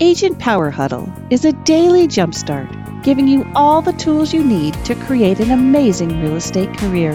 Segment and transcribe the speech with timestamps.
[0.00, 4.96] Agent Power Huddle is a daily jumpstart giving you all the tools you need to
[4.96, 7.12] create an amazing real estate career.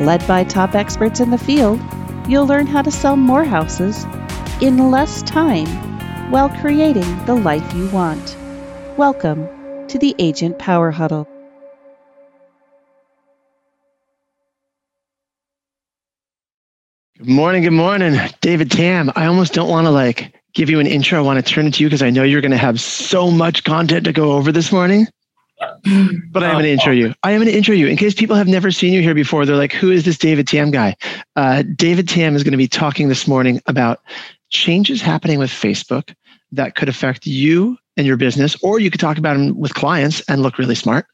[0.00, 1.78] Led by top experts in the field,
[2.26, 4.06] you'll learn how to sell more houses
[4.62, 5.66] in less time
[6.30, 8.34] while creating the life you want.
[8.96, 9.46] Welcome
[9.88, 11.28] to the Agent Power Huddle.
[17.18, 17.62] Good morning.
[17.62, 19.12] Good morning, David Tam.
[19.14, 21.18] I almost don't want to like give you an intro.
[21.18, 23.30] I want to turn it to you because I know you're going to have so
[23.30, 25.06] much content to go over this morning.
[26.32, 27.14] But I am going to intro you.
[27.22, 29.44] I am going to intro you in case people have never seen you here before.
[29.44, 30.96] They're like, who is this David Tam guy?
[31.36, 34.00] Uh, David Tam is going to be talking this morning about
[34.48, 36.14] changes happening with Facebook
[36.52, 40.22] that could affect you and your business, or you could talk about them with clients
[40.22, 41.06] and look really smart,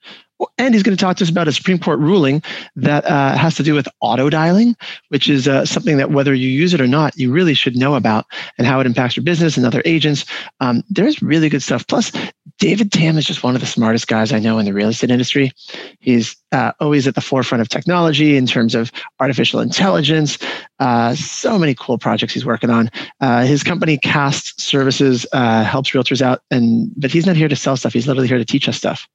[0.58, 2.42] and he's going to talk to us about a Supreme Court ruling
[2.76, 4.76] that uh, has to do with auto dialing,
[5.08, 7.94] which is uh, something that whether you use it or not, you really should know
[7.94, 8.26] about
[8.58, 10.24] and how it impacts your business and other agents.
[10.60, 11.86] Um, there's really good stuff.
[11.86, 12.12] Plus,
[12.58, 15.10] David Tam is just one of the smartest guys I know in the real estate
[15.10, 15.52] industry.
[16.00, 18.90] He's uh, always at the forefront of technology in terms of
[19.20, 20.38] artificial intelligence.
[20.78, 22.90] Uh, so many cool projects he's working on.
[23.20, 27.56] Uh, his company, Cast Services, uh, helps realtors out, and but he's not here to
[27.56, 27.92] sell stuff.
[27.92, 29.06] He's literally here to teach us stuff.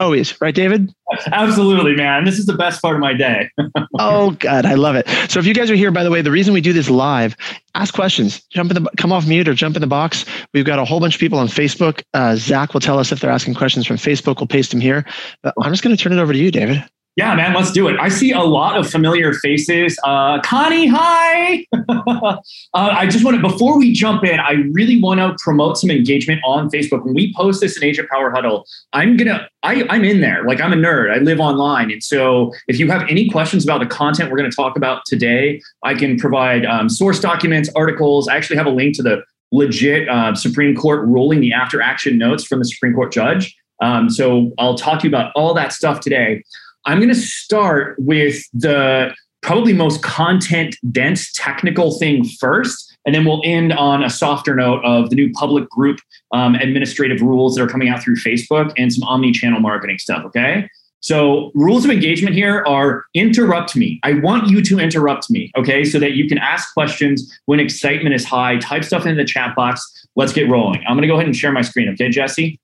[0.00, 0.92] Oh, Always, right, David?
[1.32, 2.24] Absolutely, man.
[2.24, 3.50] This is the best part of my day.
[3.98, 5.08] oh, God, I love it.
[5.28, 7.36] So, if you guys are here, by the way, the reason we do this live,
[7.74, 8.42] ask questions.
[8.50, 10.24] Jump in the, come off mute or jump in the box.
[10.52, 12.02] We've got a whole bunch of people on Facebook.
[12.14, 14.36] Uh, Zach will tell us if they're asking questions from Facebook.
[14.36, 15.04] We'll paste them here.
[15.42, 16.84] But I'm just going to turn it over to you, David.
[17.18, 17.98] Yeah, man, let's do it.
[17.98, 19.98] I see a lot of familiar faces.
[20.04, 21.66] Uh, Connie, hi.
[21.88, 22.36] uh,
[22.74, 26.40] I just want to, before we jump in, I really want to promote some engagement
[26.44, 27.04] on Facebook.
[27.04, 30.44] When we post this in Agent Power Huddle, I'm going to, I'm in there.
[30.44, 30.97] Like I'm a nerd.
[31.06, 31.90] I live online.
[31.90, 35.02] And so if you have any questions about the content we're going to talk about
[35.06, 38.28] today, I can provide um, source documents, articles.
[38.28, 42.18] I actually have a link to the legit uh, Supreme Court ruling, the after action
[42.18, 43.56] notes from the Supreme Court judge.
[43.80, 46.42] Um, so I'll talk to you about all that stuff today.
[46.84, 52.96] I'm going to start with the probably most content dense technical thing first.
[53.06, 56.00] And then we'll end on a softer note of the new public group
[56.32, 60.24] um, administrative rules that are coming out through Facebook and some omni channel marketing stuff.
[60.26, 60.68] Okay.
[61.00, 64.00] So, rules of engagement here are interrupt me.
[64.02, 68.14] I want you to interrupt me, okay, so that you can ask questions when excitement
[68.14, 68.58] is high.
[68.58, 70.06] Type stuff in the chat box.
[70.16, 70.82] Let's get rolling.
[70.88, 72.58] I'm going to go ahead and share my screen, okay, Jesse?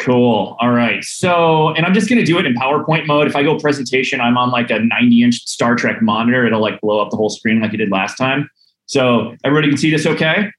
[0.00, 0.56] Cool.
[0.60, 1.02] All right.
[1.04, 3.26] So, and I'm just going to do it in PowerPoint mode.
[3.26, 6.46] If I go presentation, I'm on like a 90 inch Star Trek monitor.
[6.46, 8.48] It'll like blow up the whole screen like it did last time.
[8.86, 10.50] So, everybody can see this okay?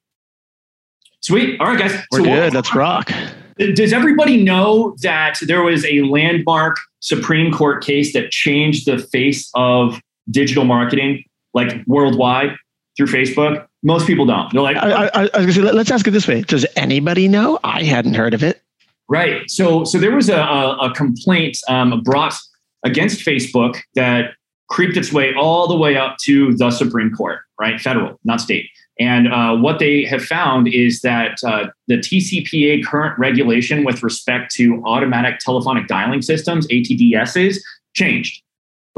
[1.22, 1.60] Sweet.
[1.60, 1.92] All right, guys.
[2.12, 2.54] We're so good.
[2.54, 3.12] Let's rock.
[3.60, 9.50] Does everybody know that there was a landmark Supreme Court case that changed the face
[9.54, 10.00] of
[10.32, 12.56] digital marketing, like worldwide
[12.96, 13.68] through Facebook?
[13.84, 14.52] Most people don't.
[14.54, 16.42] They're like, I, I, I was going to say, let's ask it this way.
[16.42, 17.60] Does anybody know?
[17.64, 18.62] I hadn't heard of it.
[19.10, 19.50] Right.
[19.50, 22.36] So, so there was a, a complaint um, brought
[22.84, 24.36] against Facebook that
[24.70, 27.82] creeped its way all the way up to the Supreme Court, right?
[27.82, 28.70] Federal, not state.
[29.00, 34.54] And uh, what they have found is that uh, the TCPA current regulation with respect
[34.56, 37.60] to automatic telephonic dialing systems, ATDSs,
[37.94, 38.42] changed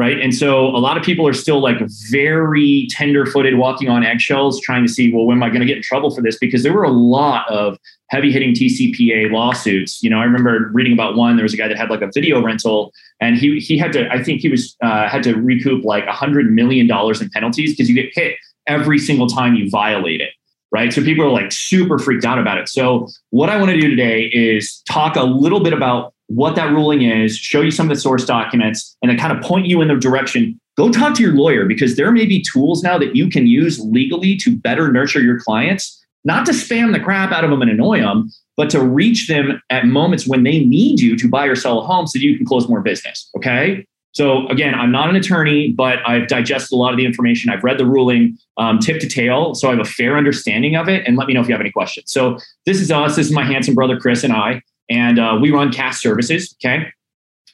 [0.01, 0.19] right?
[0.19, 1.78] And so a lot of people are still like
[2.09, 5.67] very tender footed, walking on eggshells, trying to see, well, when am I going to
[5.67, 6.40] get in trouble for this?
[6.40, 7.78] Because there were a lot of
[8.09, 10.01] heavy hitting TCPA lawsuits.
[10.01, 11.35] You know, I remember reading about one.
[11.35, 14.11] There was a guy that had like a video rental, and he he had to.
[14.11, 17.73] I think he was uh, had to recoup like a hundred million dollars in penalties
[17.73, 20.31] because you get hit every single time you violate it.
[20.73, 20.94] Right.
[20.94, 22.69] So people are like super freaked out about it.
[22.69, 26.72] So, what I want to do today is talk a little bit about what that
[26.72, 29.81] ruling is, show you some of the source documents, and then kind of point you
[29.81, 30.57] in the direction.
[30.77, 33.79] Go talk to your lawyer because there may be tools now that you can use
[33.81, 37.69] legally to better nurture your clients, not to spam the crap out of them and
[37.69, 41.55] annoy them, but to reach them at moments when they need you to buy or
[41.55, 43.29] sell a home so you can close more business.
[43.35, 43.85] Okay.
[44.13, 47.49] So again, I'm not an attorney, but I've digested a lot of the information.
[47.49, 50.90] I've read the ruling um, tip to tail, so I have a fair understanding of
[50.90, 51.08] it.
[51.08, 52.11] And let me know if you have any questions.
[52.11, 53.16] So this is us.
[53.16, 54.61] This is my handsome brother Chris and I
[54.91, 56.53] and uh, we run cast services.
[56.63, 56.91] Okay.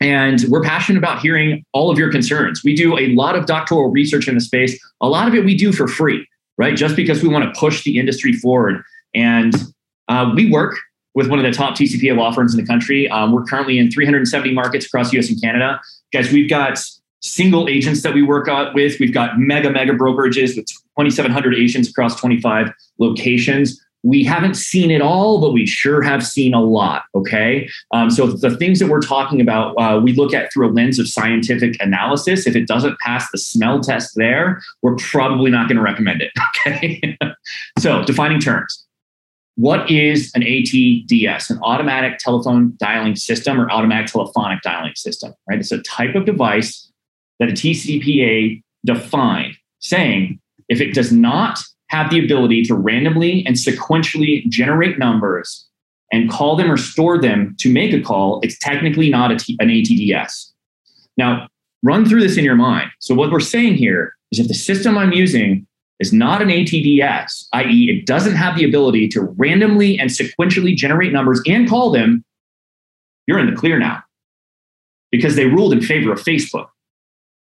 [0.01, 2.63] And we're passionate about hearing all of your concerns.
[2.63, 4.79] We do a lot of doctoral research in the space.
[5.01, 6.27] A lot of it we do for free,
[6.57, 6.75] right?
[6.75, 8.83] Just because we want to push the industry forward.
[9.15, 9.53] And
[10.07, 10.77] uh, we work
[11.15, 13.09] with one of the top TCPA law firms in the country.
[13.09, 15.81] Um, we're currently in 370 markets across US and Canada.
[16.13, 16.79] Guys, we've got
[17.21, 18.99] single agents that we work out with.
[18.99, 25.01] We've got mega, mega brokerages with 2,700 agents across 25 locations we haven't seen it
[25.01, 27.03] all, but we sure have seen a lot.
[27.15, 27.69] Okay.
[27.91, 30.99] Um, so the things that we're talking about, uh, we look at through a lens
[30.99, 32.47] of scientific analysis.
[32.47, 36.31] If it doesn't pass the smell test there, we're probably not going to recommend it.
[36.67, 37.17] Okay.
[37.79, 38.86] so defining terms.
[39.57, 45.59] What is an ATDS, an automatic telephone dialing system or automatic telephonic dialing system, right?
[45.59, 46.91] It's a type of device
[47.39, 50.39] that the TCPA defined, saying
[50.69, 51.59] if it does not
[51.89, 55.67] have the ability to randomly and sequentially generate numbers
[56.11, 59.37] and call them or store them to make a call, it's technically not an
[59.69, 60.51] ATDS.
[61.17, 61.47] Now,
[61.83, 62.91] run through this in your mind.
[62.99, 65.66] So, what we're saying here is if the system I'm using
[65.99, 71.11] is not an ATDS, i.e., it doesn't have the ability to randomly and sequentially generate
[71.11, 72.23] numbers and call them,
[73.25, 74.03] you're in the clear now
[75.11, 76.67] because they ruled in favor of Facebook,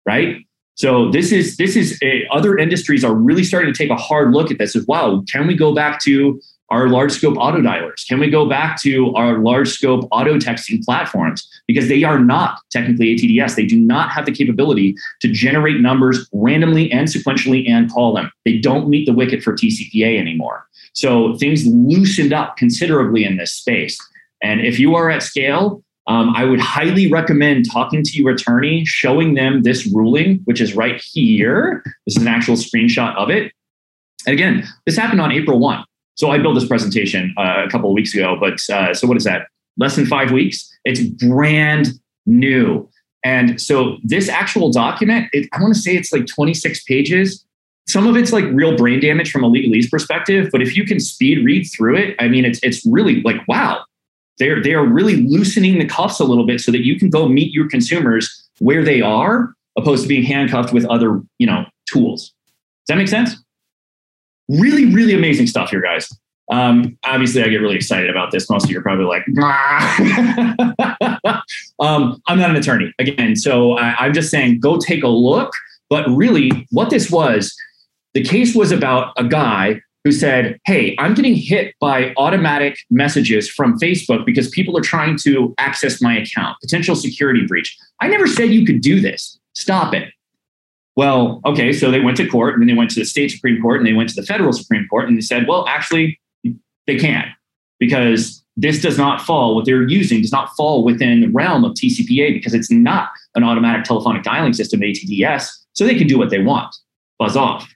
[0.06, 0.38] right?
[0.76, 4.34] So this is this is a, other industries are really starting to take a hard
[4.34, 5.24] look at this as well.
[5.24, 6.40] Can we go back to
[6.70, 8.08] our large scope auto dialers?
[8.08, 11.48] Can we go back to our large scope auto texting platforms?
[11.68, 13.56] Because they are not technically ATDS.
[13.56, 18.32] They do not have the capability to generate numbers randomly and sequentially and call them.
[18.46, 20.66] They don't meet the wicket for TCPA anymore.
[20.94, 23.98] So things loosened up considerably in this space.
[24.42, 28.86] And if you are at scale, um, I would highly recommend talking to your attorney,
[28.86, 31.84] showing them this ruling, which is right here.
[32.06, 33.52] This is an actual screenshot of it.
[34.28, 35.84] And again, this happened on April 1.
[36.16, 39.18] So I built this presentation uh, a couple of weeks ago, but uh, so what
[39.18, 39.48] is that?
[39.78, 40.70] Less than five weeks.
[40.86, 42.90] It's brand new.
[43.24, 47.46] And so this actual document, it, I want to say it's like 26 pages.
[47.88, 51.00] Some of it's like real brain damage from a legalese perspective, but if you can
[51.00, 53.84] speed read through it, I mean, it's it's really like wow,
[54.40, 57.28] they're they are really loosening the cuffs a little bit so that you can go
[57.28, 62.34] meet your consumers where they are, opposed to being handcuffed with other you know tools.
[62.88, 63.36] Does that make sense?
[64.50, 66.10] Really, really amazing stuff here, guys.
[66.52, 68.50] Um, obviously, I get really excited about this.
[68.50, 69.26] Most of you are probably like,
[71.80, 73.36] um, I'm not an attorney again.
[73.36, 75.52] So I, I'm just saying, go take a look.
[75.90, 77.56] But really, what this was,
[78.14, 83.50] the case was about a guy who said, Hey, I'm getting hit by automatic messages
[83.50, 87.76] from Facebook because people are trying to access my account, potential security breach.
[88.02, 89.40] I never said you could do this.
[89.54, 90.12] Stop it.
[90.96, 93.62] Well, okay, so they went to court and then they went to the state Supreme
[93.62, 96.20] Court and they went to the federal Supreme Court and they said, well, actually,
[96.88, 97.28] they can't
[97.80, 101.74] because this does not fall, what they're using does not fall within the realm of
[101.74, 106.30] TCPA because it's not an automatic telephonic dialing system, ATDS, so they can do what
[106.30, 106.74] they want,
[107.20, 107.70] buzz off.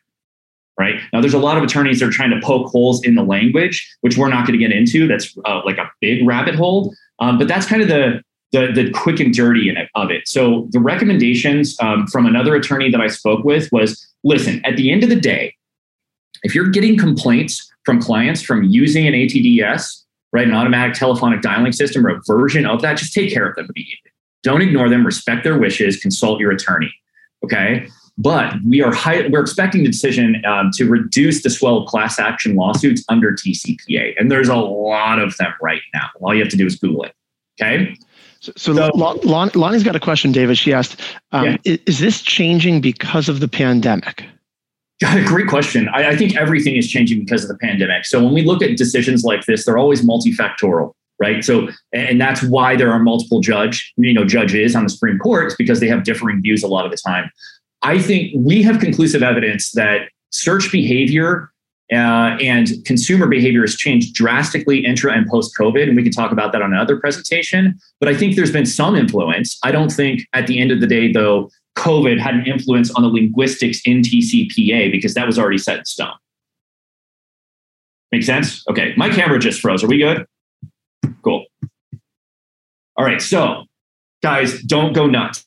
[0.80, 3.24] Right now, there's a lot of attorneys that are trying to poke holes in the
[3.24, 5.07] language, which we're not going to get into.
[5.07, 6.95] That's uh, like a big rabbit hole.
[7.19, 10.27] Um, but that's kind of the the, the quick and dirty it, of it.
[10.27, 14.91] So the recommendations um, from another attorney that I spoke with was, listen, at the
[14.91, 15.55] end of the day,
[16.43, 21.71] if you're getting complaints from clients from using an ATDS, right, an automatic telephonic dialing
[21.71, 24.11] system or a version of that, just take care of them immediately.
[24.41, 26.93] Don't ignore them, respect their wishes, consult your attorney.
[27.43, 27.87] Okay.
[28.17, 32.19] But we are high, we're expecting the decision um, to reduce the swell of class
[32.19, 34.13] action lawsuits under TCPA.
[34.17, 36.07] And there's a lot of them right now.
[36.19, 37.13] All you have to do is Google it.
[37.61, 37.97] Okay.
[38.39, 40.57] So, so, so Lon, Lonnie's got a question, David.
[40.57, 41.01] She asked,
[41.31, 41.57] um, yeah.
[41.65, 44.25] is, is, this changing because of the pandemic?
[45.25, 45.89] Great question.
[45.89, 48.06] I, I, think everything is changing because of the pandemic.
[48.06, 51.44] So when we look at decisions like this, they're always multifactorial, right?
[51.44, 55.47] So, and that's why there are multiple judge, you know, judges on the Supreme Court,
[55.47, 57.31] is because they have differing views a lot of the time.
[57.81, 61.49] I think we have conclusive evidence that search behavior
[61.91, 65.83] uh, and consumer behavior has changed drastically intra and post COVID.
[65.87, 67.79] And we can talk about that on another presentation.
[67.99, 69.57] But I think there's been some influence.
[69.63, 73.03] I don't think at the end of the day, though, COVID had an influence on
[73.03, 76.13] the linguistics in TCPA because that was already set in stone.
[78.11, 78.63] Make sense?
[78.69, 78.93] Okay.
[78.97, 79.83] My camera just froze.
[79.83, 80.25] Are we good?
[81.23, 81.45] Cool.
[82.97, 83.21] All right.
[83.21, 83.65] So,
[84.21, 85.45] guys, don't go nuts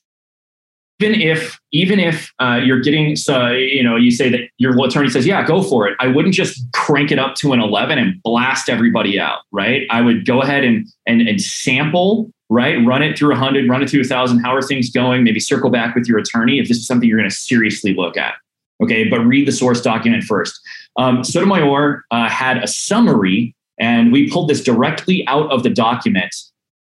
[1.03, 5.09] even if even if uh, you're getting so you know you say that your attorney
[5.09, 5.95] says yeah go for it.
[5.99, 9.83] I wouldn't just crank it up to an 11 and blast everybody out right?
[9.89, 12.85] I would go ahead and and, and sample right?
[12.85, 15.23] Run it through 100 run it through 1000 how are things going?
[15.23, 18.17] Maybe circle back with your attorney if this is something you're going to seriously look
[18.17, 18.35] at
[18.81, 19.07] okay?
[19.07, 20.59] But read the source document first.
[20.97, 26.33] Um, sotomayor uh, had a summary and we pulled this directly out of the document.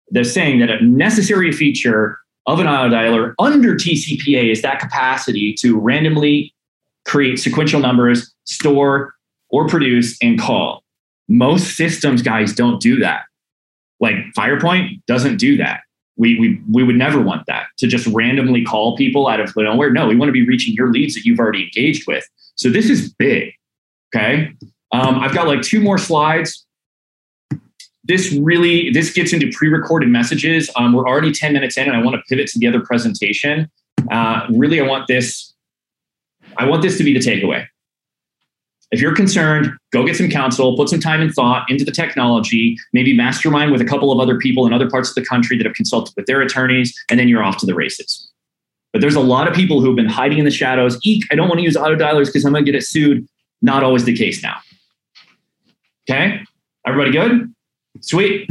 [0.10, 2.18] They're saying that a necessary feature
[2.48, 6.54] of an auto dialer under TCPA is that capacity to randomly
[7.06, 9.14] create sequential numbers, store
[9.50, 10.84] or produce and call.
[11.28, 13.24] Most systems guys don't do that.
[14.00, 15.82] Like Firepoint doesn't do that.
[16.18, 19.92] We, we, we would never want that to just randomly call people out of nowhere.
[19.92, 22.28] No, we want to be reaching your leads that you've already engaged with.
[22.56, 23.54] So this is big.
[24.14, 24.52] Okay.
[24.92, 26.66] Um, I've got like two more slides
[28.04, 30.70] this really this gets into pre-recorded messages.
[30.76, 33.70] Um, we're already 10 minutes in, and I want to pivot to the other presentation.
[34.12, 35.54] Uh, really, I want this.
[36.58, 37.66] I want this to be the takeaway.
[38.92, 42.78] If you're concerned, go get some counsel, put some time and thought into the technology,
[42.92, 45.66] maybe mastermind with a couple of other people in other parts of the country that
[45.66, 48.30] have consulted with their attorneys, and then you're off to the races.
[48.92, 51.00] But there's a lot of people who have been hiding in the shadows.
[51.04, 53.26] Eek, I don't want to use auto dialers because I'm going to get it sued.
[53.62, 54.58] Not always the case now.
[56.10, 56.42] Okay,
[56.86, 57.54] everybody good?
[58.00, 58.50] Sweet.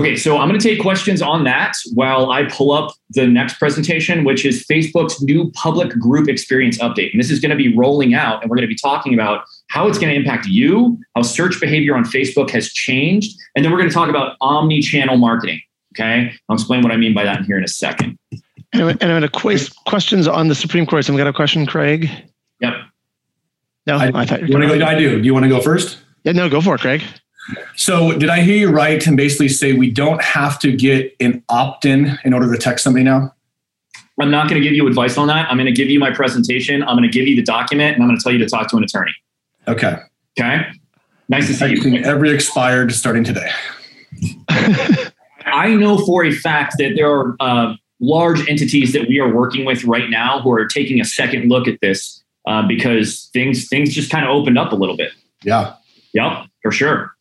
[0.00, 3.58] Okay, so I'm going to take questions on that while I pull up the next
[3.58, 7.12] presentation, which is Facebook's new public group experience update.
[7.12, 9.44] And this is going to be rolling out, and we're going to be talking about
[9.68, 13.70] how it's going to impact you, how search behavior on Facebook has changed, and then
[13.70, 15.60] we're going to talk about omni channel marketing.
[15.94, 18.18] Okay, I'll explain what I mean by that in here in a second.
[18.72, 21.04] And I'm going to quiz questions on the Supreme Court.
[21.04, 22.08] So we got a question, Craig.
[22.60, 22.72] Yep.
[23.86, 24.84] No, I, I thought you you want to go.
[24.86, 25.20] I do.
[25.20, 25.98] Do you want to go first?
[26.24, 27.02] Yeah, no, go for it, Craig.
[27.74, 31.42] So, did I hear you right and basically say we don't have to get an
[31.48, 33.34] opt in in order to text somebody now?
[34.20, 35.50] I'm not going to give you advice on that.
[35.50, 36.82] I'm going to give you my presentation.
[36.82, 38.68] I'm going to give you the document, and I'm going to tell you to talk
[38.70, 39.14] to an attorney.
[39.66, 39.96] Okay.
[40.38, 40.66] Okay.
[41.28, 42.04] Nice to see you.
[42.04, 43.50] every expired starting today.
[45.44, 49.64] I know for a fact that there are uh, large entities that we are working
[49.64, 53.94] with right now who are taking a second look at this uh, because things things
[53.94, 55.12] just kind of opened up a little bit.
[55.42, 55.74] Yeah.
[56.14, 57.14] Yep, for sure.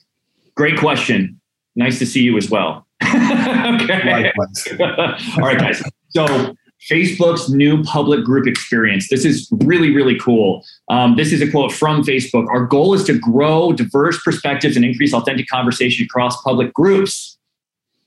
[0.56, 1.40] Great question.
[1.76, 2.86] Nice to see you as well.
[3.04, 4.32] okay.
[4.80, 5.82] All right, guys.
[6.10, 6.56] So
[6.90, 9.10] Facebook's new public group experience.
[9.10, 10.66] This is really, really cool.
[10.90, 12.48] Um, this is a quote from Facebook.
[12.50, 17.38] Our goal is to grow diverse perspectives and increase authentic conversation across public groups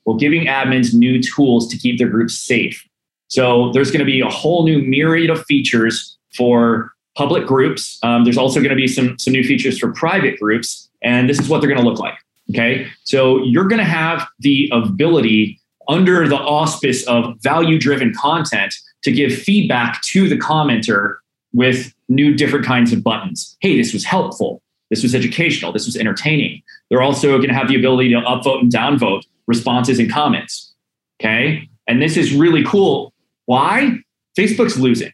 [0.02, 2.86] while giving admins new tools to keep their groups safe.
[3.28, 7.98] So there's going to be a whole new myriad of features for public groups.
[8.02, 11.38] Um, there's also going to be some, some new features for private groups, and this
[11.38, 12.18] is what they're going to look like.
[12.50, 12.86] Okay.
[13.04, 19.12] So you're going to have the ability under the auspice of value driven content to
[19.12, 21.16] give feedback to the commenter
[21.52, 23.56] with new different kinds of buttons.
[23.60, 24.62] Hey, this was helpful.
[24.90, 25.72] This was educational.
[25.72, 26.62] This was entertaining.
[26.90, 30.74] They're also going to have the ability to upvote and downvote responses and comments.
[31.20, 31.68] Okay.
[31.86, 33.12] And this is really cool.
[33.46, 33.98] Why?
[34.38, 35.12] Facebook's losing.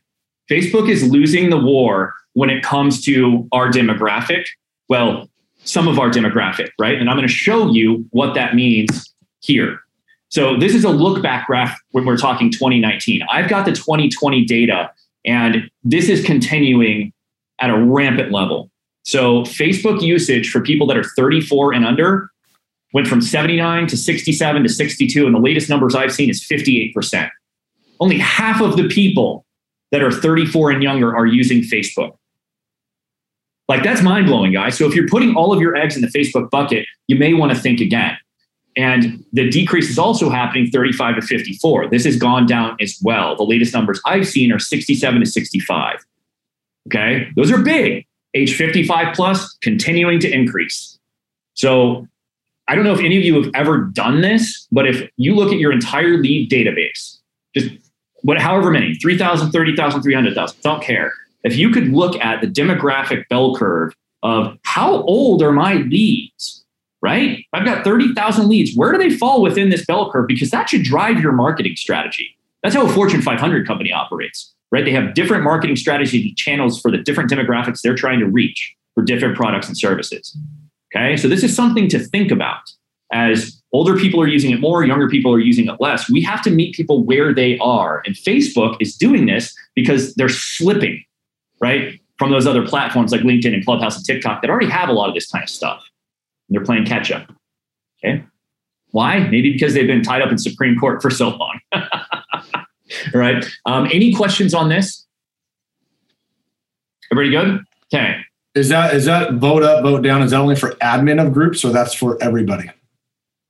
[0.51, 4.45] Facebook is losing the war when it comes to our demographic.
[4.89, 5.29] Well,
[5.65, 6.99] some of our demographic, right?
[6.99, 9.81] And I'm going to show you what that means here.
[10.29, 13.23] So this is a look back graph when we're talking 2019.
[13.31, 14.91] I've got the 2020 data,
[15.25, 17.13] and this is continuing
[17.61, 18.71] at a rampant level.
[19.03, 22.31] So Facebook usage for people that are 34 and under
[22.93, 27.29] went from 79 to 67 to 62, and the latest numbers I've seen is 58%.
[27.99, 29.45] Only half of the people
[29.93, 32.17] that are 34 and younger are using Facebook.
[33.71, 34.77] Like that's mind blowing, guys.
[34.77, 37.53] So if you're putting all of your eggs in the Facebook bucket, you may want
[37.53, 38.19] to think again.
[38.77, 41.89] And the decrease is also happening 35 to 54.
[41.89, 43.37] This has gone down as well.
[43.37, 46.05] The latest numbers I've seen are 67 to 65.
[46.89, 47.29] Okay.
[47.37, 48.05] Those are big.
[48.35, 50.99] Age 55 plus continuing to increase.
[51.55, 52.09] So
[52.67, 55.53] I don't know if any of you have ever done this, but if you look
[55.53, 57.19] at your entire lead database,
[57.55, 57.71] just
[58.23, 61.13] what, however many, 3,000, 30,000, 300,000, don't care.
[61.43, 66.65] If you could look at the demographic bell curve of how old are my leads,
[67.03, 67.45] right?
[67.53, 68.77] I've got 30,000 leads.
[68.77, 70.27] Where do they fall within this bell curve?
[70.27, 72.37] Because that should drive your marketing strategy.
[72.63, 74.85] That's how a Fortune 500 company operates, right?
[74.85, 79.03] They have different marketing strategy channels for the different demographics they're trying to reach for
[79.03, 80.37] different products and services.
[80.95, 81.17] Okay.
[81.17, 82.71] So this is something to think about
[83.13, 86.11] as older people are using it more, younger people are using it less.
[86.11, 88.03] We have to meet people where they are.
[88.05, 91.05] And Facebook is doing this because they're slipping,
[91.61, 92.01] right?
[92.19, 95.09] From those other platforms like LinkedIn and Clubhouse and TikTok that already have a lot
[95.09, 95.85] of this kind of stuff.
[96.49, 97.33] And they're playing catch up.
[98.05, 98.25] Okay.
[98.91, 99.21] Why?
[99.21, 101.61] Maybe because they've been tied up in Supreme Court for so long.
[101.73, 101.83] All
[103.15, 103.45] right.
[103.67, 105.07] Um, any questions on this?
[107.13, 107.65] Everybody good?
[107.93, 108.21] Okay.
[108.55, 110.23] Is that is that vote up, vote down?
[110.23, 112.69] Is that only for admin of groups or that's for everybody?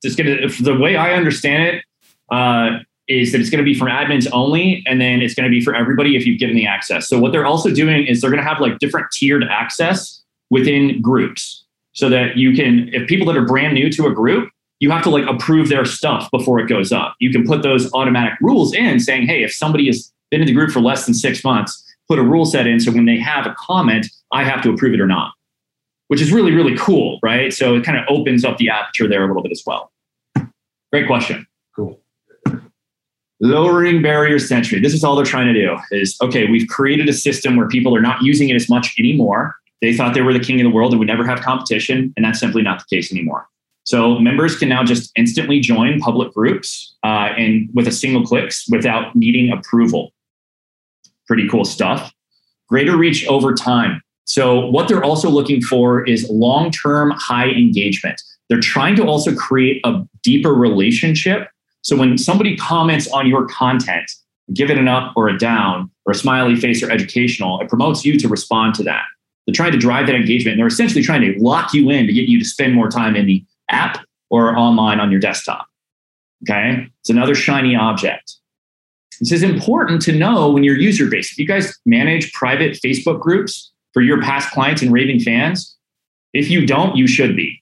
[0.03, 1.85] It's gonna the way I understand it
[2.31, 2.79] uh,
[3.19, 5.61] is that it's going to be from admins only, and then it's going to be
[5.61, 7.07] for everybody if you've given the access.
[7.07, 11.01] So what they're also doing is they're going to have like different tiered access within
[11.01, 14.49] groups, so that you can if people that are brand new to a group,
[14.79, 17.15] you have to like approve their stuff before it goes up.
[17.19, 20.53] You can put those automatic rules in, saying, hey, if somebody has been in the
[20.53, 23.45] group for less than six months, put a rule set in so when they have
[23.45, 25.33] a comment, I have to approve it or not,
[26.07, 27.53] which is really, really cool, right?
[27.53, 29.91] So it kind of opens up the aperture there a little bit as well.
[30.91, 31.45] Great question.
[33.43, 34.79] Lowering barriers to entry.
[34.79, 37.95] This is all they're trying to do is okay, we've created a system where people
[37.95, 39.55] are not using it as much anymore.
[39.81, 42.23] They thought they were the king of the world and would never have competition, and
[42.23, 43.47] that's simply not the case anymore.
[43.83, 48.67] So members can now just instantly join public groups uh, and with a single clicks
[48.69, 50.11] without needing approval.
[51.27, 52.13] Pretty cool stuff.
[52.69, 54.01] Greater reach over time.
[54.25, 58.21] So, what they're also looking for is long term high engagement.
[58.47, 61.49] They're trying to also create a deeper relationship.
[61.81, 64.09] So, when somebody comments on your content,
[64.53, 68.05] give it an up or a down or a smiley face or educational, it promotes
[68.05, 69.03] you to respond to that.
[69.45, 70.57] They're trying to drive that engagement.
[70.57, 73.25] They're essentially trying to lock you in to get you to spend more time in
[73.25, 75.67] the app or online on your desktop.
[76.43, 76.87] Okay.
[77.01, 78.35] It's another shiny object.
[79.19, 81.31] This is important to know when your user base.
[81.31, 85.77] If you guys manage private Facebook groups for your past clients and raving fans,
[86.33, 87.60] if you don't, you should be.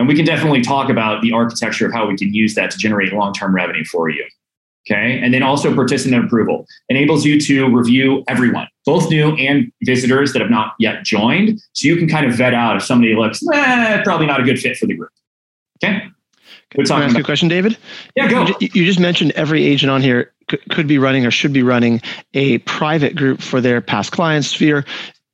[0.00, 2.78] And we can definitely talk about the architecture of how we can use that to
[2.78, 4.24] generate long term revenue for you.
[4.90, 5.20] Okay.
[5.22, 10.40] And then also participant approval enables you to review everyone, both new and visitors that
[10.40, 11.60] have not yet joined.
[11.74, 14.58] So you can kind of vet out if somebody looks, eh, probably not a good
[14.58, 15.10] fit for the group.
[15.84, 16.08] Okay.
[16.70, 17.76] Can I ask you a question, David?
[18.16, 18.46] Yeah, go.
[18.60, 20.32] You just mentioned every agent on here
[20.70, 22.00] could be running or should be running
[22.32, 24.86] a private group for their past clients sphere.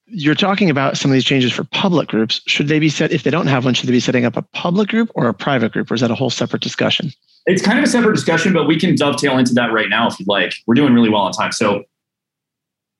[0.08, 2.40] You're talking about some of these changes for public groups.
[2.46, 4.42] Should they be set, if they don't have one, should they be setting up a
[4.42, 7.10] public group or a private group, or is that a whole separate discussion?
[7.46, 10.18] It's kind of a separate discussion, but we can dovetail into that right now if
[10.18, 10.54] you'd like.
[10.66, 11.52] We're doing really well on time.
[11.52, 11.84] So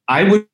[0.09, 0.47] I would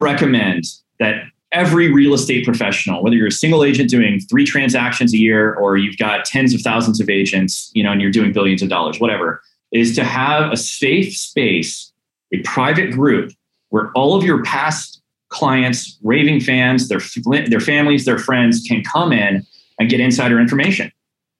[0.00, 0.64] recommend
[1.00, 5.54] that every real estate professional, whether you're a single agent doing three transactions a year
[5.54, 8.68] or you've got tens of thousands of agents, you know, and you're doing billions of
[8.68, 11.92] dollars, whatever, is to have a safe space,
[12.32, 13.32] a private group
[13.70, 15.00] where all of your past
[15.36, 17.00] clients, raving fans, their
[17.48, 19.46] their families, their friends can come in
[19.78, 20.90] and get insider information.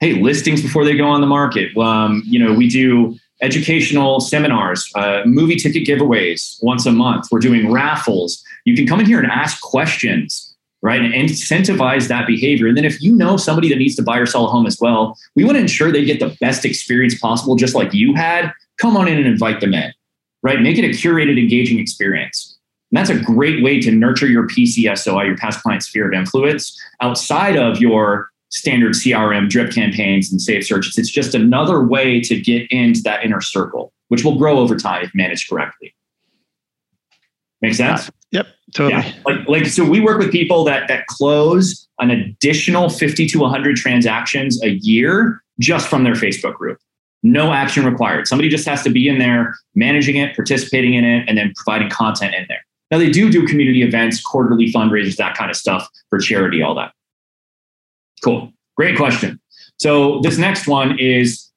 [0.01, 1.77] Hey, listings before they go on the market.
[1.77, 7.27] Um, you know, we do educational seminars, uh, movie ticket giveaways once a month.
[7.31, 8.43] We're doing raffles.
[8.65, 11.01] You can come in here and ask questions, right?
[11.01, 12.67] And incentivize that behavior.
[12.67, 14.79] And then if you know somebody that needs to buy or sell a home as
[14.81, 18.53] well, we want to ensure they get the best experience possible, just like you had.
[18.79, 19.93] Come on in and invite them in,
[20.43, 20.61] right?
[20.61, 22.56] Make it a curated, engaging experience.
[22.97, 26.81] And that's a great way to nurture your PCSOI, your past client sphere of influence,
[27.03, 30.97] outside of your standard CRM drip campaigns and safe searches.
[30.97, 35.05] It's just another way to get into that inner circle, which will grow over time
[35.05, 35.95] if managed correctly.
[37.61, 38.11] Make sense?
[38.31, 39.03] Yep, totally.
[39.03, 39.13] Yeah.
[39.27, 43.77] Like, like so we work with people that that close an additional 50 to 100
[43.77, 46.79] transactions a year just from their Facebook group.
[47.23, 48.27] No action required.
[48.27, 51.91] Somebody just has to be in there managing it, participating in it, and then providing
[51.91, 52.66] content in there.
[52.91, 56.75] Now they do do community events, quarterly fundraisers, that kind of stuff for charity, all
[56.77, 56.93] that.
[58.23, 58.53] Cool.
[58.77, 59.41] Great question.
[59.79, 61.51] So this next one is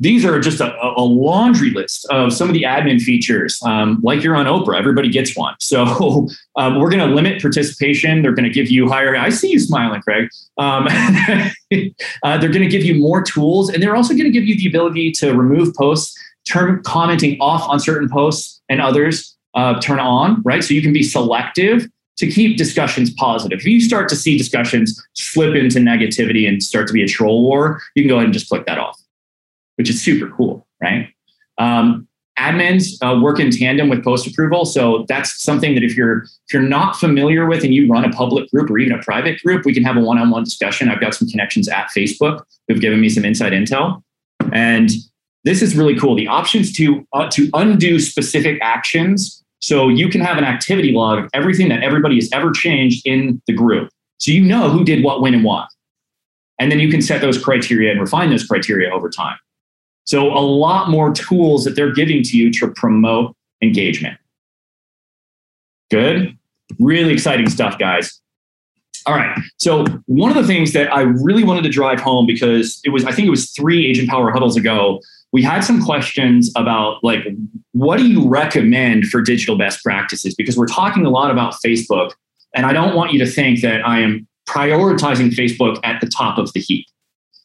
[0.00, 3.60] these are just a, a, laundry list of some of the admin features.
[3.62, 5.54] Um, like you're on Oprah, everybody gets one.
[5.60, 5.84] So
[6.56, 8.22] um, we're going to limit participation.
[8.22, 9.14] They're going to give you higher.
[9.14, 10.30] I see you smiling, Craig.
[10.56, 10.88] Um,
[12.22, 14.56] uh, they're going to give you more tools, and they're also going to give you
[14.56, 20.00] the ability to remove posts, turn commenting off on certain posts, and others uh, turn
[20.00, 20.42] on.
[20.42, 21.86] Right, so you can be selective
[22.18, 23.60] to keep discussions positive.
[23.60, 27.42] If you start to see discussions slip into negativity and start to be a troll
[27.42, 29.00] war, you can go ahead and just click that off,
[29.76, 31.08] which is super cool, right?
[31.56, 32.06] Um,
[32.38, 36.52] admins uh, work in tandem with post approval, so that's something that if you're if
[36.52, 39.64] you're not familiar with and you run a public group or even a private group,
[39.64, 40.88] we can have a one-on-one discussion.
[40.90, 44.02] I've got some connections at Facebook who've given me some inside intel,
[44.52, 44.90] and
[45.44, 46.14] this is really cool.
[46.14, 51.18] The options to uh, to undo specific actions so you can have an activity log
[51.18, 53.90] of everything that everybody has ever changed in the group.
[54.18, 55.66] So you know who did what, when, and why.
[56.58, 59.36] And then you can set those criteria and refine those criteria over time.
[60.04, 64.18] So a lot more tools that they're giving to you to promote engagement.
[65.90, 66.36] Good.
[66.78, 68.20] Really exciting stuff, guys.
[69.06, 69.38] All right.
[69.56, 73.04] So one of the things that I really wanted to drive home because it was,
[73.04, 75.00] I think it was three agent power huddles ago
[75.32, 77.20] we had some questions about like
[77.72, 80.34] what do you recommend for digital best practices?
[80.34, 82.12] Because we're talking a lot about facebook
[82.54, 86.38] and i don't want you to think that i am prioritizing facebook at the top
[86.38, 86.86] of the heap.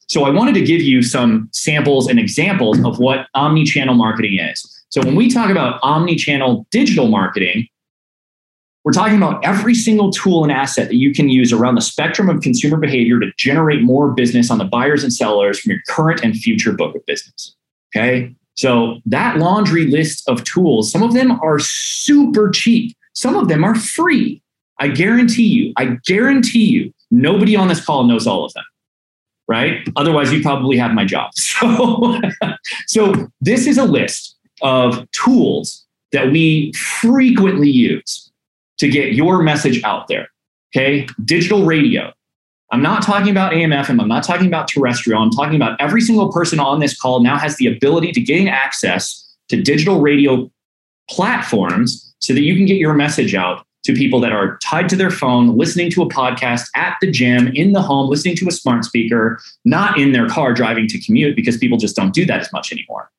[0.08, 4.72] So i wanted to give you some samples and examples of what omni-channel marketing is.
[4.90, 7.68] So when we talk about omni-channel digital marketing
[8.84, 12.30] we're talking about every single tool and asset that you can use around the spectrum
[12.30, 16.22] of consumer behavior to generate more business on the buyers and sellers from your current
[16.24, 17.56] and future book of business.
[17.96, 18.36] Okay.
[18.56, 23.64] So that laundry list of tools, some of them are super cheap, some of them
[23.64, 24.42] are free.
[24.80, 28.64] I guarantee you, I guarantee you, nobody on this call knows all of them.
[29.48, 29.88] Right?
[29.96, 31.32] Otherwise, you probably have my job.
[31.58, 32.20] So,
[32.88, 38.32] so this is a list of tools that we frequently use
[38.80, 40.28] to get your message out there.
[40.76, 41.08] Okay.
[41.24, 42.12] Digital radio,
[42.76, 44.02] I'm not talking about AM/FM.
[44.02, 45.22] I'm not talking about terrestrial.
[45.22, 48.50] I'm talking about every single person on this call now has the ability to gain
[48.50, 50.52] access to digital radio
[51.10, 54.98] platforms so that you can get your message out to people that are tied to
[54.98, 58.52] their phone, listening to a podcast at the gym, in the home, listening to a
[58.52, 62.42] smart speaker, not in their car driving to commute because people just don't do that
[62.42, 63.10] as much anymore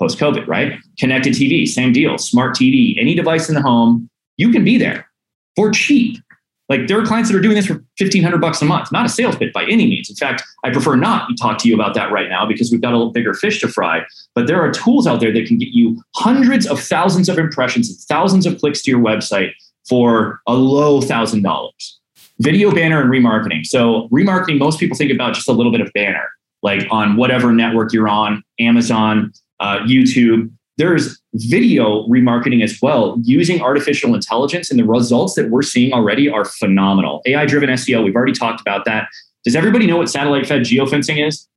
[0.00, 0.78] post COVID, right?
[0.98, 2.16] Connected TV, same deal.
[2.16, 5.08] Smart TV, any device in the home, you can be there
[5.56, 6.18] for cheap.
[6.68, 9.08] Like there are clients that are doing this for 1500 bucks a month, not a
[9.08, 10.08] sales pitch by any means.
[10.08, 12.80] In fact, I prefer not to talk to you about that right now because we've
[12.80, 14.02] got a bigger fish to fry.
[14.34, 17.90] But there are tools out there that can get you hundreds of thousands of impressions
[17.90, 19.50] and thousands of clicks to your website
[19.86, 22.00] for a low thousand dollars.
[22.40, 23.64] Video banner and remarketing.
[23.64, 26.28] So remarketing, most people think about just a little bit of banner,
[26.62, 30.50] like on whatever network you're on, Amazon, uh, YouTube.
[30.76, 36.28] There's video remarketing as well using artificial intelligence, and the results that we're seeing already
[36.28, 37.22] are phenomenal.
[37.26, 39.08] AI driven SEO, we've already talked about that.
[39.44, 41.48] Does everybody know what satellite fed geofencing is?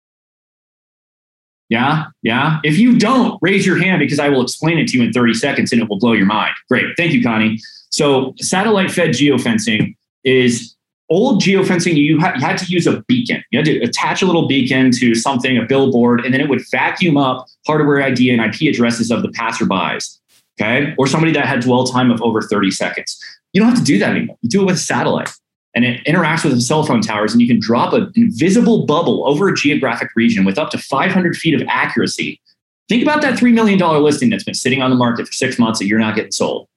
[1.70, 2.60] Yeah, yeah.
[2.64, 5.34] If you don't, raise your hand because I will explain it to you in 30
[5.34, 6.54] seconds and it will blow your mind.
[6.70, 6.86] Great.
[6.96, 7.60] Thank you, Connie.
[7.90, 10.77] So, satellite fed geofencing is
[11.10, 13.44] old geofencing, you, ha- you, had to use a beacon.
[13.52, 16.62] You had to attach a little beacon to something, a billboard, and then it would
[16.72, 20.20] vacuum up hardware ID and IP addresses of the passerbys,
[20.60, 20.94] okay?
[20.98, 23.18] Or somebody that had dwell time of over 30 seconds.
[23.54, 24.38] You don't have to do that anymore.
[24.42, 25.32] You do it with a satellite.
[25.76, 29.48] And it interacts with cell phone towers, and you can drop an invisible bubble over
[29.48, 32.42] a geographic region with up to 500 feet of accuracy.
[32.90, 35.80] Think about that $3 million listing that's been sitting on the market for six months
[35.80, 36.68] that you're not getting sold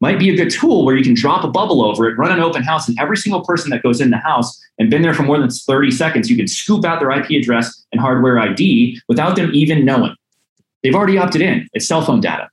[0.00, 2.40] might be a good tool where you can drop a bubble over it, run an
[2.40, 5.24] open house, and every single person that goes in the house and been there for
[5.24, 9.36] more than 30 seconds, you can scoop out their IP address and hardware ID without
[9.36, 10.14] them even knowing.
[10.82, 11.68] They've already opted in.
[11.72, 12.48] It's cell phone data.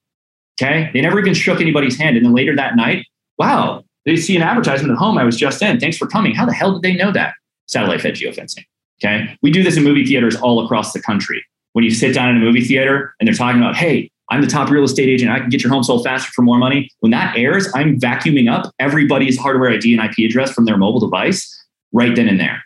[0.59, 0.89] Okay.
[0.93, 2.17] They never even shook anybody's hand.
[2.17, 3.05] And then later that night,
[3.37, 5.17] wow, they see an advertisement at home.
[5.17, 5.79] I was just in.
[5.79, 6.33] Thanks for coming.
[6.33, 7.33] How the hell did they know that?
[7.67, 8.65] Satellite fed geofencing.
[9.03, 9.37] Okay.
[9.41, 11.43] We do this in movie theaters all across the country.
[11.73, 14.47] When you sit down in a movie theater and they're talking about, hey, I'm the
[14.47, 15.31] top real estate agent.
[15.31, 16.89] I can get your home sold faster for more money.
[16.99, 20.99] When that airs, I'm vacuuming up everybody's hardware ID and IP address from their mobile
[20.99, 21.51] device
[21.91, 22.63] right then and there.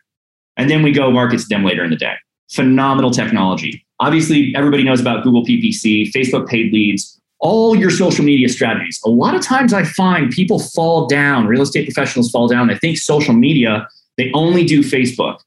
[0.57, 2.15] And then we go market to them later in the day.
[2.51, 3.85] Phenomenal technology.
[3.99, 8.99] Obviously, everybody knows about Google PPC, Facebook paid leads, all your social media strategies.
[9.05, 12.67] A lot of times I find people fall down, real estate professionals fall down.
[12.67, 15.39] They think social media, they only do Facebook.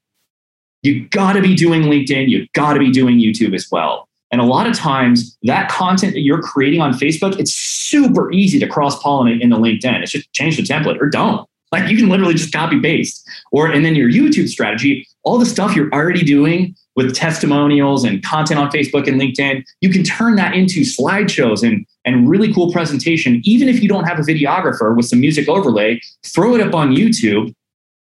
[0.82, 4.08] You got to be doing LinkedIn, you got to be doing YouTube as well.
[4.32, 8.58] And a lot of times that content that you're creating on Facebook, it's super easy
[8.58, 10.02] to cross pollinate into LinkedIn.
[10.02, 11.46] It's just change the template or don't.
[11.70, 13.28] Like you can literally just copy paste.
[13.52, 18.22] Or and then your YouTube strategy, all the stuff you're already doing with testimonials and
[18.22, 22.72] content on Facebook and LinkedIn, you can turn that into slideshows and and really cool
[22.72, 23.42] presentation.
[23.44, 26.94] Even if you don't have a videographer with some music overlay, throw it up on
[26.94, 27.54] YouTube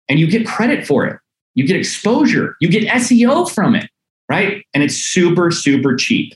[0.08, 1.18] and you get credit for it.
[1.54, 2.56] You get exposure.
[2.60, 3.90] You get SEO from it
[4.30, 4.64] right?
[4.72, 6.34] And it's super, super cheap.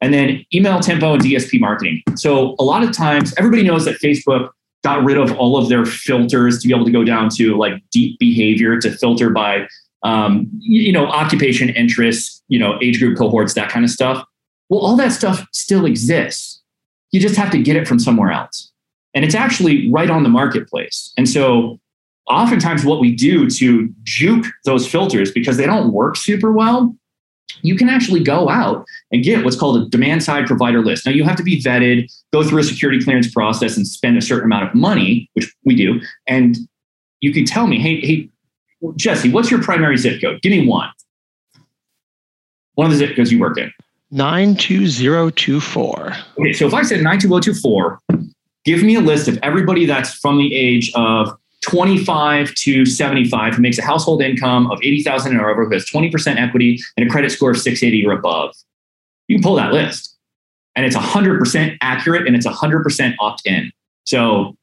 [0.00, 2.02] And then email tempo and DSP marketing.
[2.16, 4.50] So a lot of times, everybody knows that Facebook
[4.82, 7.82] got rid of all of their filters to be able to go down to like
[7.90, 9.66] deep behavior to filter by,
[10.02, 14.26] um, you know, occupation, interests, you know, age group cohorts, that kind of stuff.
[14.68, 16.62] Well, all that stuff still exists.
[17.12, 18.72] You just have to get it from somewhere else.
[19.14, 21.12] And it's actually right on the marketplace.
[21.16, 21.78] And so
[22.26, 26.94] oftentimes what we do to juke those filters because they don't work super well
[27.62, 31.06] you can actually go out and get what's called a demand side provider list.
[31.06, 34.22] Now, you have to be vetted, go through a security clearance process, and spend a
[34.22, 36.00] certain amount of money, which we do.
[36.26, 36.56] And
[37.20, 38.28] you can tell me, hey, hey,
[38.96, 40.42] Jesse, what's your primary zip code?
[40.42, 40.90] Give me one.
[42.74, 43.72] One of the zip codes you work in.
[44.10, 46.12] 92024.
[46.38, 48.00] Okay, so if I said 92024,
[48.64, 53.62] give me a list of everybody that's from the age of 25 to 75 who
[53.62, 57.30] makes a household income of 80,000 and over, who has 20% equity and a credit
[57.30, 58.54] score of 680 or above.
[59.28, 60.16] You can pull that list
[60.76, 63.72] and it's 100% accurate and it's 100% opt in.
[64.04, 64.56] So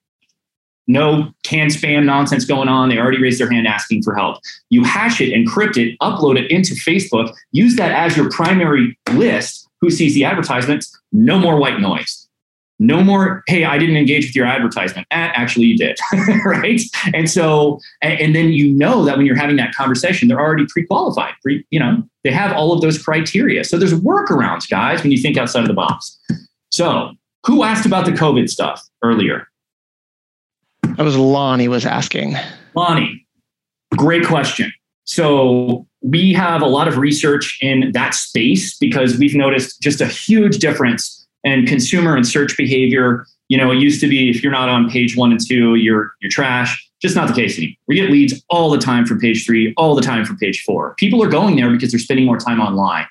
[0.87, 2.89] no can spam nonsense going on.
[2.89, 4.37] They already raised their hand asking for help.
[4.69, 9.67] You hash it, encrypt it, upload it into Facebook, use that as your primary list.
[9.79, 10.95] Who sees the advertisements?
[11.11, 12.20] No more white noise
[12.81, 15.07] no more hey i didn't engage with your advertisement.
[15.11, 15.97] Eh, actually you did
[16.45, 16.81] right?
[17.13, 20.65] And so and, and, then you know that when you're having that conversation they're already
[20.67, 23.63] pre-qualified pre, you know they have all of those criteria.
[23.63, 26.19] So there's workarounds guys when you think outside of the box.
[26.69, 27.11] So
[27.45, 29.47] who asked about the covid stuff earlier?
[30.83, 32.35] That was lonnie was asking.
[32.75, 33.21] Lonnie
[33.95, 34.71] great question.
[35.03, 40.07] So we have a lot of research in that space because we've noticed just a
[40.07, 43.25] huge difference and consumer and search behavior.
[43.49, 46.13] You know, it used to be if you're not on page one and two, you're
[46.21, 46.89] you're trash.
[47.01, 47.75] Just not the case anymore.
[47.87, 50.93] We get leads all the time from page three, all the time from page four.
[50.95, 53.07] People are going there because they're spending more time online.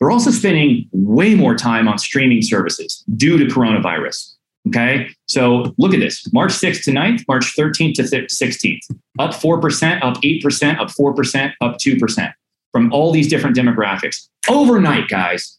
[0.00, 4.34] They're also spending way more time on streaming services due to coronavirus.
[4.68, 5.08] Okay.
[5.26, 8.80] So look at this March 6th to 9th, March 13th to 16th,
[9.18, 12.32] up 4%, up 8%, up 4%, up 2%
[12.72, 15.58] from all these different demographics overnight, guys,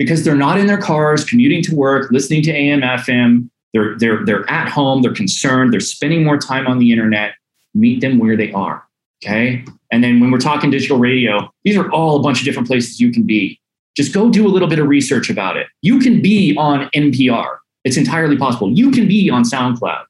[0.00, 3.50] because they're not in their cars, commuting to work, listening to AM, FM.
[3.74, 7.34] They're, they're, they're at home, they're concerned, they're spending more time on the internet.
[7.74, 8.82] Meet them where they are.
[9.22, 9.62] Okay.
[9.92, 12.98] And then when we're talking digital radio, these are all a bunch of different places
[12.98, 13.60] you can be.
[13.94, 15.66] Just go do a little bit of research about it.
[15.82, 17.58] You can be on NPR.
[17.84, 18.72] It's entirely possible.
[18.72, 20.04] You can be on SoundCloud.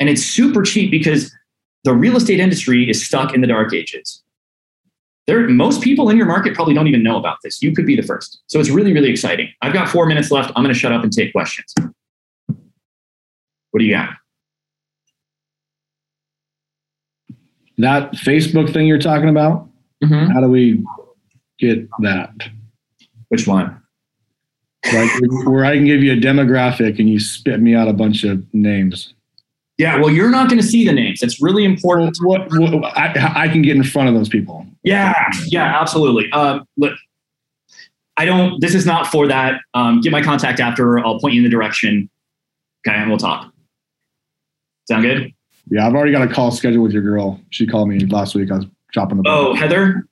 [0.00, 1.30] And it's super cheap because
[1.84, 4.23] the real estate industry is stuck in the dark ages.
[5.26, 7.62] There, most people in your market probably don't even know about this.
[7.62, 8.42] You could be the first.
[8.46, 9.48] So it's really, really exciting.
[9.62, 10.52] I've got four minutes left.
[10.54, 11.72] I'm going to shut up and take questions.
[12.46, 14.10] What do you got?
[17.78, 19.68] That Facebook thing you're talking about,
[20.02, 20.32] Mhm.
[20.32, 20.84] how do we
[21.58, 22.30] get that?
[23.28, 23.80] Which one?
[24.92, 25.10] Like
[25.46, 28.44] where I can give you a demographic and you spit me out a bunch of
[28.52, 29.14] names.
[29.76, 31.20] Yeah, well, you're not going to see the names.
[31.22, 32.16] It's really important.
[32.22, 34.64] What, what I, I can get in front of those people.
[34.84, 35.14] Yeah,
[35.46, 36.30] yeah, absolutely.
[36.30, 36.92] Um, look,
[38.16, 38.60] I don't.
[38.60, 39.60] This is not for that.
[39.74, 40.98] Um, get my contact after.
[41.00, 42.08] I'll point you in the direction.
[42.86, 43.52] Okay, and we'll talk.
[44.88, 45.32] Sound good?
[45.70, 47.40] Yeah, I've already got a call scheduled with your girl.
[47.50, 48.50] She called me last week.
[48.52, 50.06] I was dropping the Oh, Heather.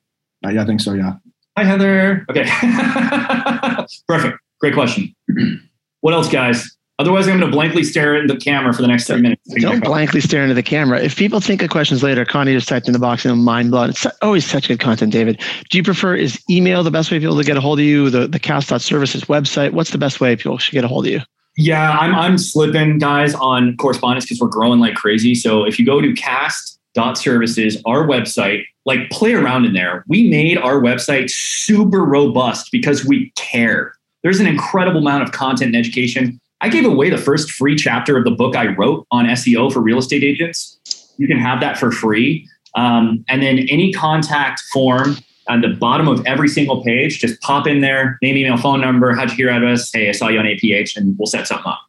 [0.45, 0.93] Uh, yeah, I think so.
[0.93, 1.13] Yeah.
[1.57, 2.25] Hi, Heather.
[2.29, 2.45] Okay.
[4.07, 4.39] Perfect.
[4.59, 5.15] Great question.
[6.01, 6.75] what else, guys?
[6.99, 9.41] Otherwise, I'm going to blankly stare into the camera for the next three minutes.
[9.55, 11.01] Don't blankly stare into the camera.
[11.01, 13.89] If people think of questions later, Connie just typed in the box and mind blown.
[13.89, 15.41] It's always such good content, David.
[15.71, 17.85] Do you prefer is email the best way for people to get a hold of
[17.85, 18.11] you?
[18.11, 19.71] The the cast.services website.
[19.71, 21.21] What's the best way people should get a hold of you?
[21.57, 25.33] Yeah, I'm I'm slipping guys on correspondence because we're growing like crazy.
[25.33, 30.03] So if you go to cast.services, our website, like play around in there.
[30.07, 33.95] We made our website super robust because we care.
[34.21, 36.39] There's an incredible amount of content and education.
[36.63, 39.81] I gave away the first free chapter of the book I wrote on SEO for
[39.81, 40.79] real estate agents.
[41.17, 42.47] You can have that for free.
[42.73, 45.17] Um, and then any contact form
[45.49, 49.13] on the bottom of every single page, just pop in there, name, email, phone number,
[49.13, 49.91] how'd you hear about us?
[49.91, 51.81] Hey, I saw you on APH, and we'll set something up.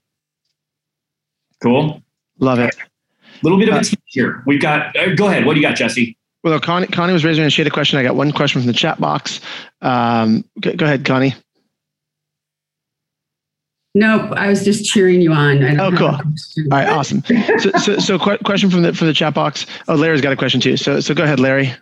[1.62, 2.02] Cool.
[2.40, 2.74] Love it.
[2.74, 4.42] A little bit of a tease here.
[4.44, 5.46] We've got, uh, go ahead.
[5.46, 6.18] What do you got, Jesse?
[6.42, 8.00] Well, Connie, Connie was raising and she had a question.
[8.00, 9.40] I got one question from the chat box.
[9.82, 11.34] Um, go, go ahead, Connie.
[13.96, 15.62] Nope, I was just cheering you on.
[15.62, 16.10] I Oh, don't cool.
[16.10, 16.68] have a question.
[16.72, 17.22] All right, awesome.
[17.58, 19.66] So, so, so qu- question from the from the chat box.
[19.86, 20.76] Oh, Larry's got a question too.
[20.76, 21.72] So, so go ahead, Larry.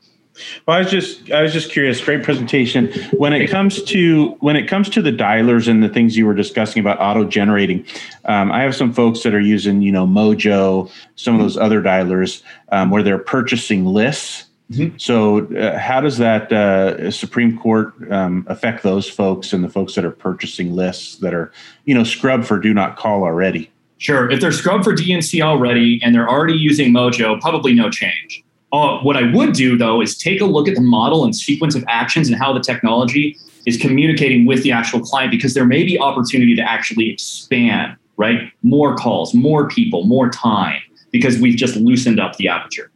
[0.66, 2.02] Well, I was just I was just curious.
[2.04, 2.92] Great presentation.
[3.12, 6.34] When it comes to when it comes to the dialers and the things you were
[6.34, 7.84] discussing about auto generating,
[8.26, 11.80] um, I have some folks that are using you know Mojo, some of those other
[11.80, 14.44] dialers um, where they're purchasing lists.
[14.72, 15.00] Mhm.
[15.00, 19.94] So, uh, how does that uh, Supreme Court um, affect those folks and the folks
[19.94, 21.52] that are purchasing lists that are
[21.84, 23.70] you know scrubbed for do not call already?
[23.98, 24.30] Sure.
[24.30, 28.42] If they're scrubbed for DNC already and they're already using Mojo, probably no change.
[28.72, 31.74] Uh, what I would do though is take a look at the model and sequence
[31.74, 35.84] of actions and how the technology is communicating with the actual client because there may
[35.84, 38.50] be opportunity to actually expand, right?
[38.62, 40.80] More calls, more people, more time
[41.12, 42.91] because we've just loosened up the aperture.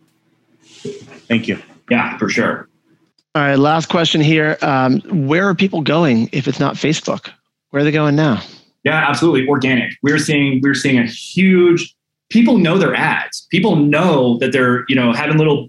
[1.29, 1.61] Thank you.
[1.91, 2.69] Yeah, for sure.
[3.35, 4.57] All right, last question here.
[4.63, 7.31] Um, where are people going if it's not Facebook?
[7.71, 8.43] Where are they going now?
[8.85, 9.47] Yeah, absolutely.
[9.49, 9.93] Organic.
[10.03, 11.95] We're seeing we're seeing a huge
[12.31, 13.47] people know their ads.
[13.51, 15.69] People know that they're, you know, having little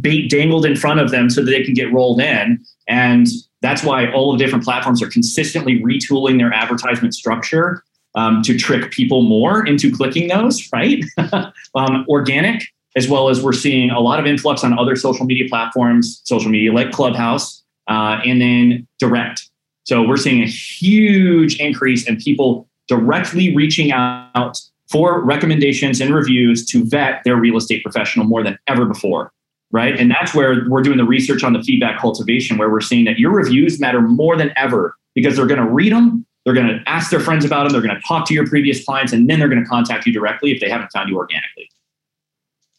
[0.00, 2.64] bait dangled in front of them so that they can get rolled in.
[2.88, 3.26] And
[3.62, 7.82] that's why all of the different platforms are consistently retooling their advertisement structure
[8.14, 11.04] um, to trick people more into clicking those, right?
[11.74, 12.62] um, organic,
[12.96, 16.50] as well as we're seeing a lot of influx on other social media platforms, social
[16.50, 19.48] media like Clubhouse, uh, and then direct.
[19.84, 24.58] So we're seeing a huge increase in people directly reaching out
[24.90, 29.32] for recommendations and reviews to vet their real estate professional more than ever before.
[29.70, 29.98] Right.
[29.98, 33.18] And that's where we're doing the research on the feedback cultivation, where we're seeing that
[33.18, 36.80] your reviews matter more than ever because they're going to read them, they're going to
[36.86, 39.40] ask their friends about them, they're going to talk to your previous clients, and then
[39.40, 41.68] they're going to contact you directly if they haven't found you organically.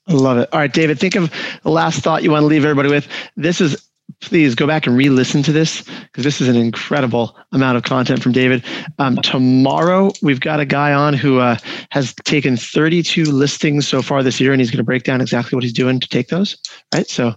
[0.08, 0.50] Love it.
[0.54, 1.32] All right, David, think of
[1.64, 3.08] the last thought you want to leave everybody with.
[3.36, 3.90] This is,
[4.22, 7.84] please go back and re listen to this because this is an incredible amount of
[7.84, 8.64] content from David.
[9.00, 11.58] Um, tomorrow, we've got a guy on who uh,
[11.90, 15.56] has taken 32 listings so far this year, and he's going to break down exactly
[15.56, 16.56] what he's doing to take those.
[16.94, 17.08] Right.
[17.10, 17.34] So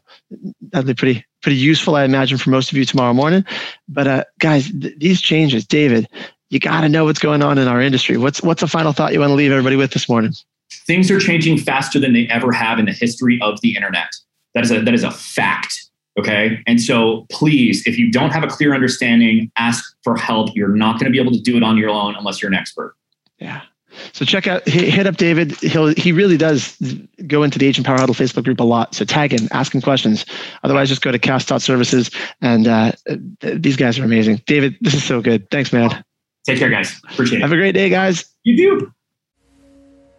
[0.70, 3.46] that'll be pretty, pretty useful, I imagine, for most of you tomorrow morning.
[3.88, 6.06] But uh, guys, th- these changes, David,
[6.50, 8.18] you got to know what's going on in our industry.
[8.18, 10.34] What's, what's a final thought you want to leave everybody with this morning?
[10.88, 14.08] Things are changing faster than they ever have in the history of the internet.
[14.54, 15.88] That is a, that is a fact.
[16.18, 16.60] Okay.
[16.66, 20.50] And so please, if you don't have a clear understanding, ask for help.
[20.56, 22.56] You're not going to be able to do it on your own unless you're an
[22.56, 22.96] expert.
[23.38, 23.60] Yeah.
[24.12, 25.52] So check out, hit up David.
[25.60, 26.76] He'll he really does
[27.26, 28.94] go into the Agent Power Huddle Facebook group a lot.
[28.94, 30.24] So tag him, ask him questions.
[30.64, 32.10] Otherwise, just go to cast.services.
[32.40, 32.92] And uh,
[33.40, 34.42] these guys are amazing.
[34.46, 35.50] David, this is so good.
[35.50, 36.04] Thanks, man.
[36.46, 37.00] Take care, guys.
[37.10, 37.42] Appreciate it.
[37.42, 38.24] Have a great day, guys.
[38.44, 38.92] You do.